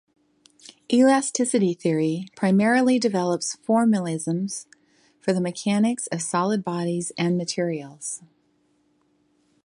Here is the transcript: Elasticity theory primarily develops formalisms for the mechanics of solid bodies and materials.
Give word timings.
Elasticity 0.91 1.75
theory 1.75 2.25
primarily 2.35 2.97
develops 2.97 3.55
formalisms 3.57 4.65
for 5.19 5.31
the 5.31 5.39
mechanics 5.39 6.07
of 6.07 6.23
solid 6.23 6.63
bodies 6.63 7.11
and 7.19 7.37
materials. 7.37 8.23